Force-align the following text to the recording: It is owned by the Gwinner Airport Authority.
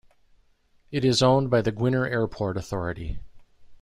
It 0.91 1.05
is 1.05 1.21
owned 1.21 1.51
by 1.51 1.61
the 1.61 1.71
Gwinner 1.71 2.07
Airport 2.07 2.57
Authority. 2.57 3.19